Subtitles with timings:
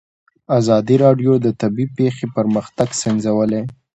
[0.59, 3.63] ازادي راډیو د طبیعي پېښې پرمختګ سنجولی.